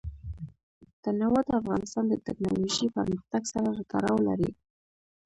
تنوع 1.03 1.39
د 1.45 1.49
افغانستان 1.61 2.05
د 2.09 2.13
تکنالوژۍ 2.27 2.87
پرمختګ 2.97 3.43
سره 3.53 3.69
تړاو 3.91 4.17
لري. 4.27 4.51